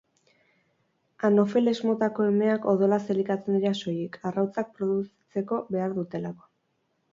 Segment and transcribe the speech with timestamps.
[1.27, 6.53] Anofeles motako emeak odolaz elikatzen dira soilik, arrautzak produzitzeko behar dutelako.